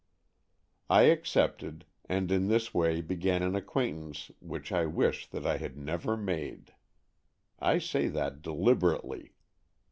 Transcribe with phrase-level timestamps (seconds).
[0.89, 5.77] I accepted, and in this way began an acquaintance which I wish that I had
[5.77, 6.73] never made.
[7.59, 9.35] I say that deliberately.